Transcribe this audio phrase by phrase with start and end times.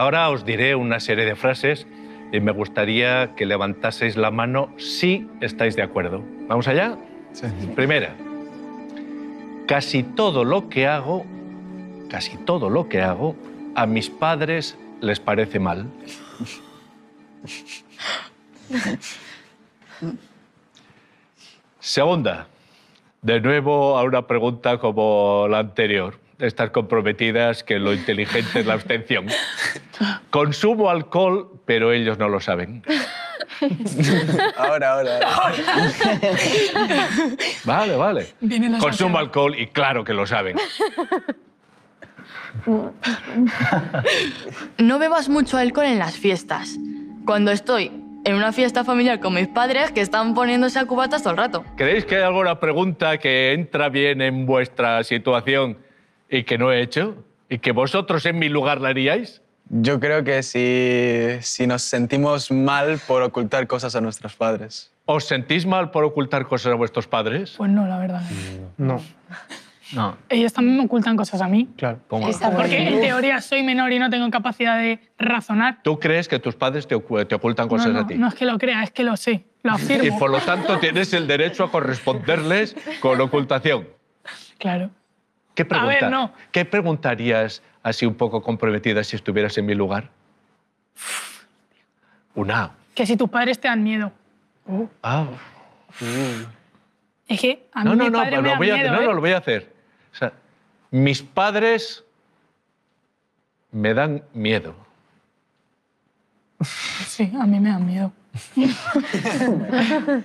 [0.00, 1.86] Ahora os diré una serie de frases
[2.32, 6.22] y me gustaría que levantaseis la mano si estáis de acuerdo.
[6.48, 6.96] ¿Vamos allá?
[7.34, 7.44] Sí.
[7.76, 8.14] Primera.
[9.66, 11.26] Casi todo lo que hago,
[12.08, 13.36] casi todo lo que hago,
[13.74, 15.84] a mis padres les parece mal.
[21.78, 22.46] Segunda.
[23.20, 26.18] De nuevo a una pregunta como la anterior.
[26.38, 29.26] Estas comprometidas que lo inteligente es la abstención.
[30.30, 32.82] Consumo alcohol, pero ellos no lo saben.
[34.56, 35.18] Ahora, ahora.
[35.22, 35.56] ahora.
[37.64, 38.26] Vale, vale.
[38.78, 40.56] Consumo alcohol y claro que lo saben.
[44.78, 46.78] No bebas mucho alcohol en las fiestas.
[47.24, 47.92] Cuando estoy
[48.24, 51.64] en una fiesta familiar con mis padres que están poniéndose a cubatas todo el rato.
[51.76, 55.78] ¿Creéis que hay alguna pregunta que entra bien en vuestra situación
[56.28, 57.24] y que no he hecho?
[57.48, 59.42] ¿Y que vosotros en mi lugar la haríais?
[59.72, 64.90] Yo creo que si, si nos sentimos mal por ocultar cosas a nuestros padres.
[65.06, 67.54] ¿Os sentís mal por ocultar cosas a vuestros padres?
[67.56, 68.22] Pues no, la verdad.
[68.78, 69.00] No,
[69.92, 70.16] No.
[70.28, 71.68] Ellos también me ocultan cosas a mí.
[71.76, 71.98] claro.
[72.08, 72.28] ¿Cómo?
[72.56, 75.78] Porque en teoría soy menor y no tengo capacidad de razonar.
[75.82, 78.14] ¿Tú crees que tus padres te, ocu- te ocultan No, cosas no, a ti?
[78.14, 80.18] no es que lo crea, es que lo sé, lo Y afirmo.
[80.18, 83.88] por lo tanto tienes el derecho a corresponderles con ocultación.
[84.58, 84.90] Claro.
[85.60, 86.32] ¿Qué, pregunta- ver, no.
[86.52, 90.08] ¿Qué preguntarías así un poco comprometida si estuvieras en mi lugar?
[92.34, 92.70] Una.
[92.94, 94.10] Que si tus padres te dan miedo.
[95.02, 95.26] Ah.
[97.28, 98.74] Es que a mí No, no, mi no, padre pero me lo da voy a,
[98.76, 99.04] miedo, no, ¿eh?
[99.04, 99.72] no, lo voy a hacer.
[100.12, 100.32] O sea,
[100.90, 102.04] mis padres
[103.72, 104.74] me dan miedo.
[107.06, 108.12] Sí, a mí me dan miedo.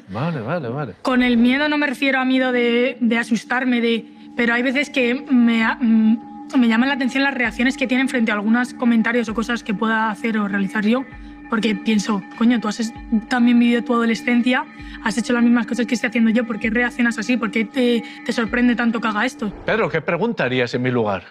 [0.09, 0.93] Vale, vale, vale.
[1.01, 4.89] Con el miedo no me refiero a miedo de, de asustarme, de, pero hay veces
[4.89, 6.17] que me, mm,
[6.57, 9.73] me llaman la atención las reacciones que tienen frente a algunos comentarios o cosas que
[9.73, 11.05] pueda hacer o realizar yo,
[11.49, 12.93] porque pienso, coño, tú has
[13.29, 14.65] también vivido tu adolescencia,
[15.03, 17.37] has hecho las mismas cosas que estoy haciendo yo, ¿por qué reaccionas así?
[17.37, 19.51] ¿Por qué te, te sorprende tanto que haga esto?
[19.65, 21.23] Pedro, ¿qué preguntarías en mi lugar?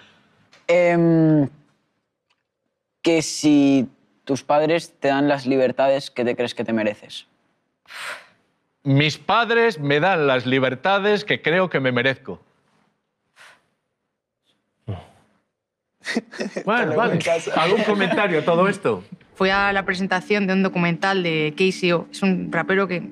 [0.66, 1.48] Em,
[3.02, 3.88] que si
[4.24, 7.26] tus padres te dan las libertades que te crees que te mereces.
[8.82, 12.40] Mis padres me dan las libertades que creo que me merezco.
[16.64, 17.18] Bueno, vale.
[17.56, 19.04] ¿Algún comentario a todo esto?
[19.34, 22.08] Fui a la presentación de un documental de KCO.
[22.10, 23.02] Es un rapero que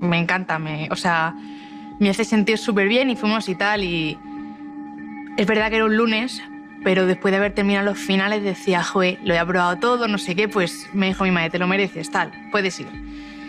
[0.00, 1.34] me encanta, me, o sea,
[1.98, 3.84] me hace sentir súper bien y fuimos y tal.
[3.84, 4.18] Y
[5.36, 6.42] es verdad que era un lunes,
[6.84, 10.34] pero después de haber terminado los finales decía, joe, lo he aprobado todo, no sé
[10.34, 12.88] qué, pues me dijo mi madre, te lo mereces, tal, puedes ir.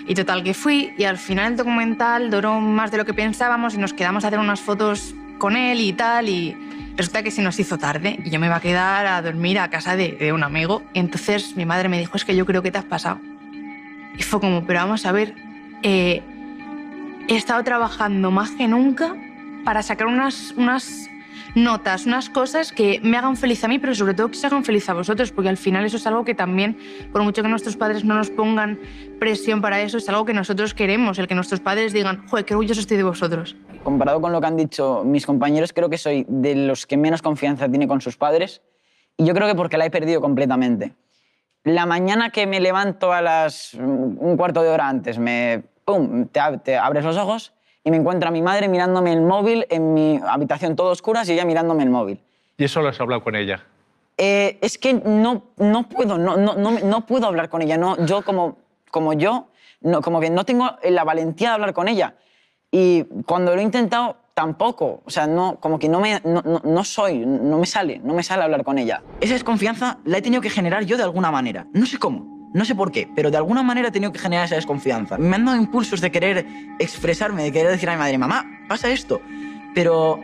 [0.08, 3.74] Y total que fui y al final el documental duró más de lo que pensábamos
[3.74, 6.56] y nos quedamos a hacer unas fotos con él y tal y
[6.96, 9.70] resulta que se nos hizo tarde y yo me iba a quedar a dormir a
[9.70, 10.84] casa de, un amigo.
[10.94, 13.20] Entonces mi madre me dijo, es que yo creo que te has pasado.
[14.18, 15.34] Y fue como, pero vamos a ver,
[15.82, 16.22] eh,
[17.28, 19.16] he estado trabajando más que nunca
[19.64, 21.10] para sacar unas, unas
[21.56, 24.64] notas, unas cosas que me hagan feliz a mí, pero sobre todo que se hagan
[24.64, 26.78] feliz a vosotros, porque al final eso es algo que también,
[27.12, 28.80] por mucho que nuestros padres no nos pongan
[29.20, 32.54] presión para eso, es algo que nosotros queremos, el que nuestros padres digan, joder, qué
[32.54, 33.56] orgulloso estoy de vosotros.
[33.84, 37.22] Comparado con lo que han dicho mis compañeros, creo que soy de los que menos
[37.22, 38.62] confianza tiene con sus padres.
[39.18, 40.96] Y yo creo que porque la he perdido completamente.
[41.64, 46.28] La mañana que me levanto a las mm, un cuarto de hora antes, me, pum,
[46.28, 47.54] te, te abres los ojos
[47.84, 51.46] y me encuentra mi madre mirándome el móvil en mi habitación todo oscuras y ella
[51.46, 52.20] mirándome el móvil.
[52.58, 53.64] Y eso lo has hablado con ella.
[54.18, 57.78] Eh, es que no, no puedo, no, no, no, no puedo hablar con ella.
[57.78, 58.58] No, yo como,
[58.92, 59.48] como yo,
[59.82, 62.16] no, como que no tengo la valentía de hablar con ella.
[62.72, 65.02] Y cuando lo he intentado, tampoco.
[65.06, 68.24] O sea, no, como que no, me, no- no soy, no me sale, no me
[68.24, 69.02] sale hablar con ella.
[69.20, 71.68] Esa desconfianza la he tenido que generar yo de alguna manera.
[71.74, 74.46] No sé cómo, no sé por qué, pero de alguna manera he tenido que generar
[74.46, 75.18] esa desconfianza.
[75.18, 76.46] Me han dado impulsos de querer
[76.80, 79.22] expresarme, de querer decir a mi madre, mamá, pasa esto.
[79.74, 80.20] Pero,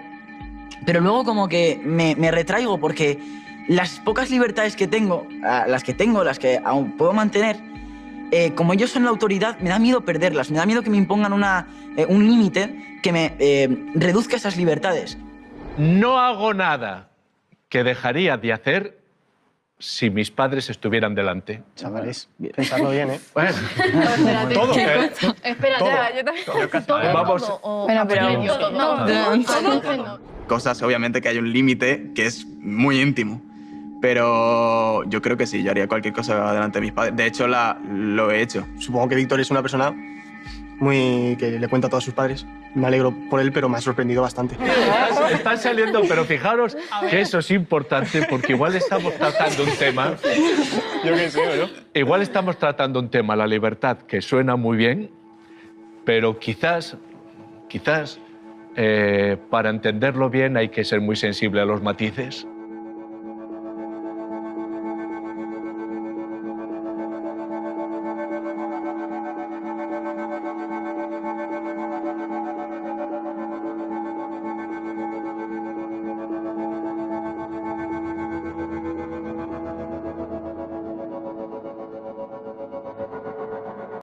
[0.85, 3.19] pero luego como que me, retraigo porque
[3.67, 7.57] las pocas libertades que tengo, las que tengo, las que aún puedo mantener,
[8.31, 10.97] eh, como ellos son la autoridad, me da miedo perderlas, me da miedo que me
[10.97, 11.67] impongan una,
[11.97, 15.17] eh, un límite que me eh, reduzca esas libertades.
[15.79, 17.09] No hago nada
[17.69, 18.98] que dejaría de hacer
[19.79, 21.63] si mis padres estuvieran delante.
[21.75, 23.19] Chavales, pensadlo bien, ¿eh?
[23.33, 25.11] Bueno, Espérate, todo, ¿eh?
[25.43, 25.89] Espera, Todo.
[26.15, 27.13] yo también.
[27.13, 27.43] Vamos.
[27.43, 28.71] Espera, pero...
[28.71, 33.41] No, Cosas, obviamente, que hay un límite que es muy íntimo.
[34.01, 37.15] Pero yo creo que sí, yo haría cualquier cosa delante de mis padres.
[37.15, 38.65] De hecho, la, lo he hecho.
[38.79, 39.93] Supongo que Víctor es una persona
[40.79, 42.45] muy que le cuenta a todos sus padres.
[42.75, 44.55] Me alegro por él, pero me ha sorprendido bastante.
[45.31, 46.77] Están- saliendo, pero fijaros
[47.09, 50.15] que eso es importante porque igual estamos tratando un tema.
[51.03, 51.69] Yo qué sé, ¿no?
[51.93, 55.09] Igual estamos tratando un tema, la libertad, que suena muy bien,
[56.05, 56.95] pero quizás,
[57.67, 58.19] quizás,
[58.75, 62.47] eh, para entenderlo bien hay que ser muy sensible a los matices